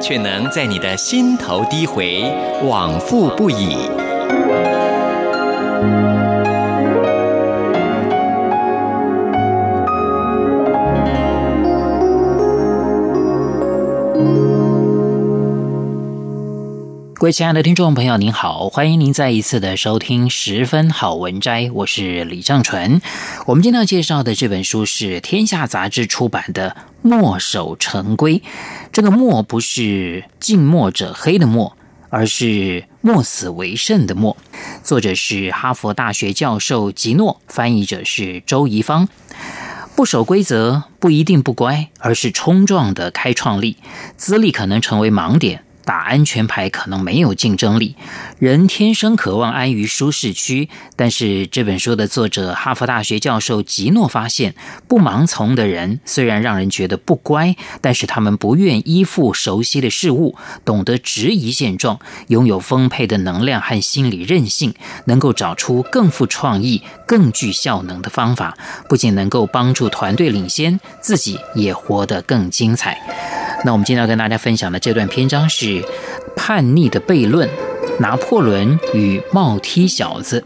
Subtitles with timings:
[0.00, 2.22] 却能在你的心头低回，
[2.62, 3.76] 往复不已。
[17.18, 23.00] 各位亲爱的听众朋友，您好，欢迎您再一次的收听《十分好文摘》，我是李正淳。
[23.46, 26.70] 我们今天要介绍的这本书是天下杂志出版的
[27.06, 28.38] 《墨守成规》。
[28.92, 31.76] 这个“墨”不是近墨者黑的“墨”，
[32.10, 34.36] 而是墨死为胜的“墨”。
[34.82, 39.08] 作者是哈佛大学教授吉诺，翻译者是周怡芳。
[39.94, 43.78] 不守规则不一定不乖，而是冲撞的开创力，
[44.16, 45.64] 资历可能成为盲点。
[45.86, 47.94] 打安全牌可能没有竞争力，
[48.40, 50.68] 人天生渴望安于舒适区。
[50.96, 54.56] 但是这本书的作者哈佛大学教授吉诺发现，
[54.88, 73.00] 不盲从的人虽然让人觉得不乖，但是他们不愿依附熟悉的事物，懂得质疑现状，拥有丰沛的能量和心理韧性，能够找出更富创意、更具效能的方法，不仅能够帮助团队领先，自己也活得更精彩。
[73.64, 75.82] 那我们今天要跟大家分享的这段篇章是
[76.36, 77.48] 叛逆的悖论：
[77.98, 80.44] 拿破仑与帽踢小子。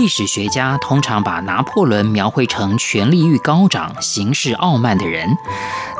[0.00, 5.28] 历史学家通常把拿破仑描绘成权力欲高涨、行事傲慢的人，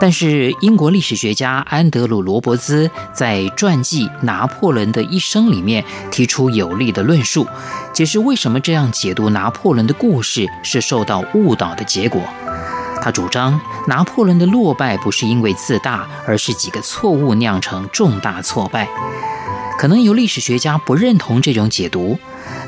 [0.01, 7.47] 但是英国历史学家安德鲁·罗伯兹在传记《拿破仑的一生》里面提出有力的论述，
[7.93, 12.23] 解释为什么这样解读拿破仑的故事是受到误导的结果。
[13.03, 18.89] 他主张拿破仑的落败不是因为自大，而是几个错误酿成重大挫败。
[19.79, 22.19] 可能有历史学家不认同这种解读。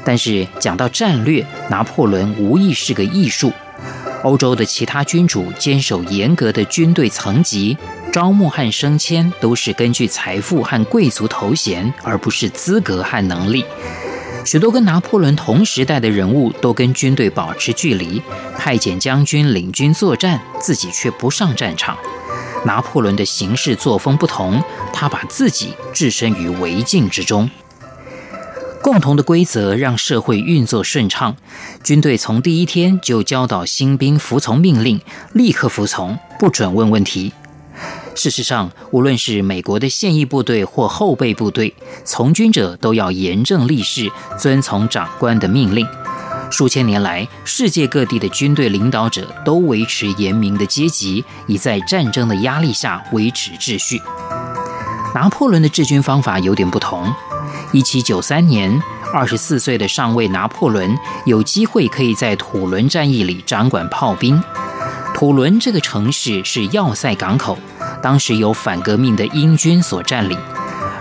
[0.05, 3.53] 但是讲到战略，拿破仑无疑是个艺术。
[4.23, 7.77] 欧洲的其他君主坚守严格的军队层级，
[8.13, 13.65] 招募和升迁都是根据财富和贵族头衔，而不是资格和能力。
[14.45, 18.23] 许多跟拿破仑同时代的人物都跟军队保持距离，
[18.57, 21.97] 派遣将军领军作战，自己却不上战场。
[22.65, 27.51] 拿破仑的行事作风不同，他把自己置身于危境之中。
[28.83, 31.37] 共同的规则让社会运作顺畅。
[31.85, 35.01] 军队从第一天就教导新兵服从命令，
[35.33, 37.33] 立刻服从，不准问问题。
[38.15, 45.87] 事实上，无论是美国的现役部队或后备部队，从军者都要严正立誓，遵从长官的命令。
[46.51, 54.03] 数千年来，世界各地的军队领导者都维持严明的阶级，以在战争的压力下维持秩序。
[55.15, 57.11] 拿破仑的治军方法有点不同。
[57.73, 58.83] 一七九三年，
[59.15, 60.95] 二十四岁的上尉拿破仑
[61.25, 64.43] 有机会可以在土伦战役里掌管炮兵。
[65.15, 67.57] 土伦这个城市是要塞港口，
[68.03, 70.39] 当时由反革命的英军所占领。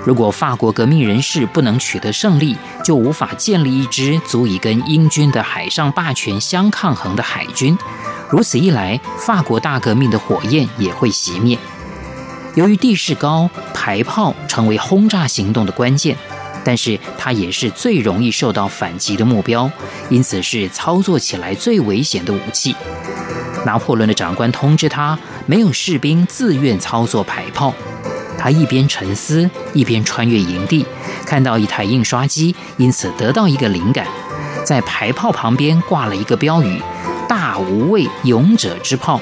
[0.05, 7.77] 如果法国革命人士不能取得胜利，就无法建立一支足以跟英军的海上霸权相抗衡的海军。
[8.29, 11.57] 如此一来，法国大革命的火焰也会熄灭。
[12.55, 16.17] 由于地势高，排炮成为轰炸行动的关键。
[16.63, 19.69] 但是它也是最容易受到反击的目标，
[20.09, 22.75] 因此是操作起来最危险的武器。
[23.65, 27.73] 拿破仑的长官通知他，没有士兵自愿操作排炮。
[28.37, 30.83] 他一边沉思，一边穿越营地，
[31.27, 34.07] 看到一台印刷机，因此得到一个灵感，
[34.65, 36.81] 在排炮旁边挂了一个标语
[37.29, 39.21] ：“大无畏，勇者之炮。”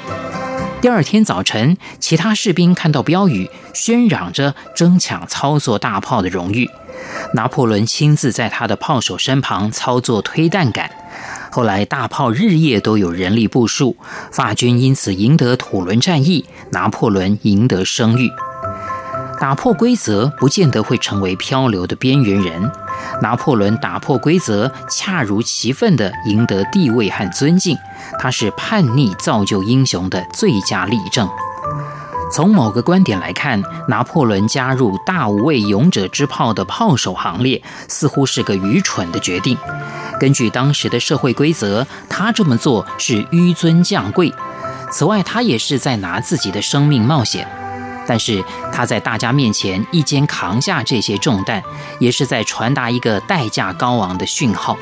[0.80, 6.70] 第二天早晨，其他士兵看到标语，喧嚷着争抢操作大炮的荣誉。
[7.34, 10.90] 拿破仑亲自在他的炮手身旁操作推弹杆，
[11.52, 13.96] 后来大炮日夜都有人力部署，
[14.32, 18.32] 法军因此赢得土伦战役，拿破仑赢得声誉。
[19.40, 22.70] 打破规则不见得会成为漂流的边缘人，
[23.22, 27.78] 拿破仑打破规则，恰如其分地赢得地位和尊敬，
[28.20, 31.30] 他是叛逆造就英雄的最佳例证。
[32.32, 39.58] 从某个观点来看，拿破仑加入“大无畏，勇者之炮”的炮手行列，似乎是个愚蠢的决定。
[40.20, 44.32] 根据当时的社会规则，他这么做是纡尊降贵。
[44.92, 47.48] 此外，他也是在拿自己的生命冒险。
[48.08, 51.62] 但是他在大家面前一肩扛下这些重担，
[52.00, 54.76] 也是在传达一个代价高昂的讯号，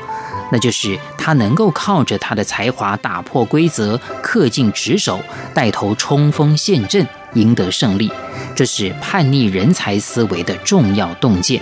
[0.50, 5.20] 那就是他能够靠着他的才华打破规则，恪尽职守，
[5.52, 8.10] 带头冲锋陷阵，赢得胜利。
[8.54, 11.60] 这是叛逆人才思维的重要洞见。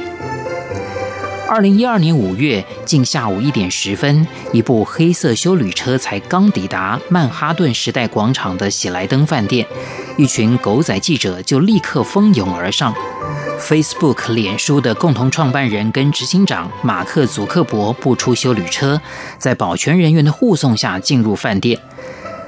[1.49, 9.65] 二零一二年五月，近下午一点十分，一部黑色修旅车才刚抵达曼哈顿时代广场的喜来登饭店，
[10.17, 12.93] 一群狗仔记者就立刻蜂拥而上。
[13.61, 19.01] Facebook 脸书的共同创办人跟执行长马克·祖克伯不出修旅车，
[19.39, 21.79] 在保全人员的护送下进入饭店。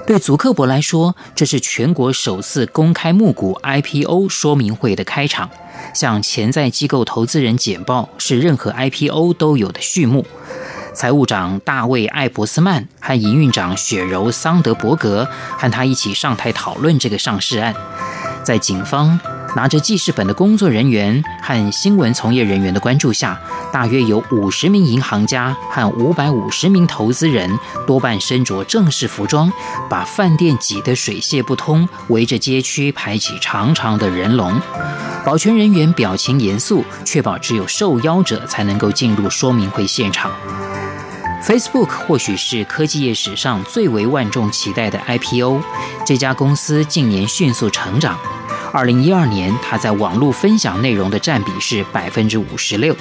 [0.08, 5.50] 对祖克伯来说，这是全国首次公开募股 IPO 说明会的开场。
[5.92, 10.24] 向潜在机构投资人简报是任何 IPO 都有的序幕。
[10.94, 15.28] 财务长大卫·艾伯斯曼和营运长雪柔·桑德伯格
[15.58, 17.74] 和他一起上台讨论这个上市案。
[18.42, 19.20] 在警方
[19.56, 23.38] 拿着记事本的工作人员和新闻从业人员的关注下，
[23.72, 29.50] 大约有五十名银行家和五百五十名投资人，多半身着正式服装，
[29.88, 34.60] 把饭店挤得水泄不通，围着街区排起长长的人龙。
[35.24, 40.30] 保全人员表情严肃，确保只有受邀者才能够进入说明会现场。
[41.42, 45.60] Facebook 或许是科技业史上最为万众期待的 IPO，
[46.06, 48.18] 这家公司近年迅速成长。
[48.72, 52.94] 二零一二年，它在网络分享内容的占比是百分之五十六。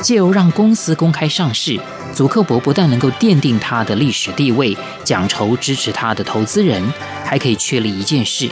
[0.00, 1.80] 借由让公司公开上市，
[2.12, 6.82] 祖克伯不但能够奠定他的历史地位，奖酬支持他的投资人，
[7.24, 8.48] 还可以确立一件事。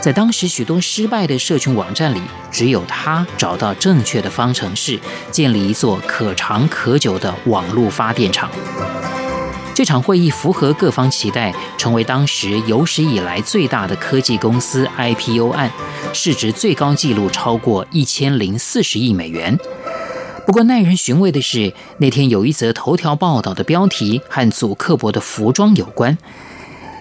[0.00, 2.20] 在当时许多失败的社群网站里，
[2.50, 4.98] 只有他找到正确的方程式，
[5.30, 8.50] 建立一座可长可久的网络发电厂。
[9.74, 15.70] 这场会议符合各方期待，成为当时有史以来最大的科技公司 IPO 案，
[16.12, 19.58] 市值最高纪录超过一千零四十亿美元。
[20.46, 26.18] 不过耐人寻味的是，那天有一则头条报道的标题和祖克伯的服装有关。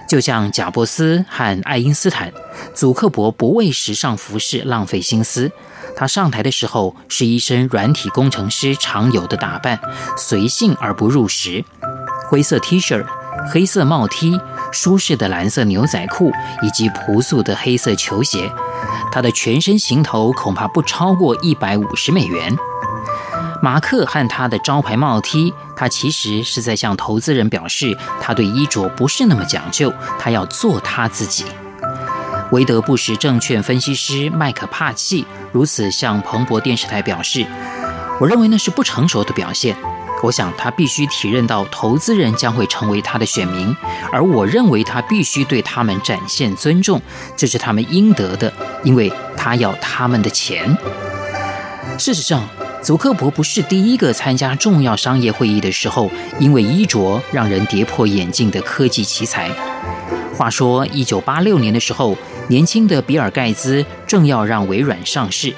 [0.08, 2.32] 就像贾伯斯和爱因斯坦，
[2.74, 5.52] 祖克伯不为时尚服饰浪费心思。
[5.96, 9.80] 他上台的时候是一身软体工程师常有的打扮，
[10.18, 11.64] 随性而不入时，
[12.32, 13.06] 灰色 T 恤、
[13.52, 14.40] 黑色帽 T、
[14.72, 16.32] 舒适的蓝色牛仔裤
[16.62, 18.50] 以及朴素的黑色球鞋。
[19.12, 22.56] 他的全身行头恐怕不超过一百五十美元。
[23.62, 31.44] 马克和他的招牌帽 T，他其实是在向投资人表示，他对衣着不是那么讲究，他要做他自己。
[32.54, 37.46] 维德布什证券分析师麦克帕契如此向彭博电视台表示
[38.22, 39.76] ：“我认为那是不成熟的表现。
[40.24, 43.76] 我想他必须体认到投资人将会成为他的选民，
[44.12, 47.02] 而我认为他必须对他们展现尊重，
[47.36, 48.52] 这是他们应得的，
[48.84, 50.78] 因为他要他们的钱。
[51.98, 52.48] 事实上。”
[52.82, 56.10] 祖克伯不是第一个参加重要商业会议的时候，
[56.40, 59.52] 因为衣着让人跌破眼镜的科技奇才。
[60.36, 65.54] 话说，一九八六年的时候，年轻的比尔盖茨正要让微软上市，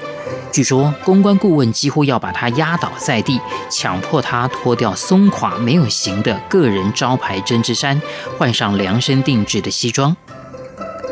[0.54, 8.00] 据说公关顾问几乎要把他压倒在地，强迫他脱掉松垮没有型的个人招牌针织衫，
[8.38, 10.16] 换上量身定制的西装。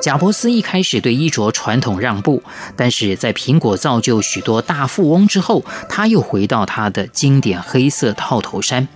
[0.00, 2.40] 贾伯斯一开始对衣着传统让步，
[2.76, 8.86] 但是在苹果造就许多大富翁之后，他又回到他的经典黑色套头衫。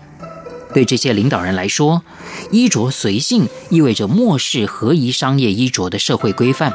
[0.73, 2.05] 对这些领导人来说，
[2.53, 6.73] 衣着随性意味着漠视合宜商业衣着的社会规范。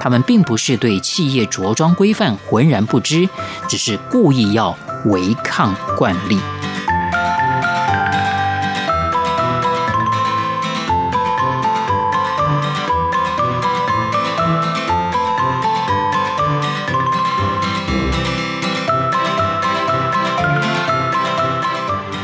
[0.00, 3.28] 他们并不是对企业着装规范浑然不知，
[3.68, 6.38] 只是故意要违抗惯例。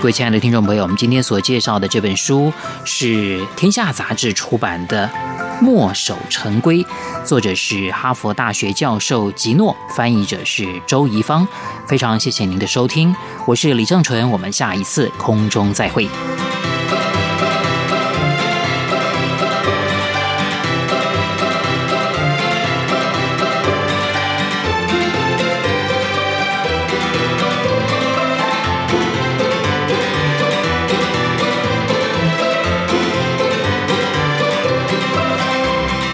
[0.00, 2.50] 各位亲爱的听众朋友，我们今天所介绍的这本书
[2.86, 5.06] 是天下杂志出版的
[5.60, 6.82] 《墨守成规》，
[7.24, 11.46] 作者是哈佛大学教授吉诺，翻译者是周怡芳。
[11.86, 13.14] 非常谢谢您的收听，
[13.46, 16.08] 我是李正淳，我们下一次空中再会。